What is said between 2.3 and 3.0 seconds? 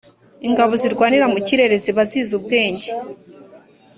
ubwenge.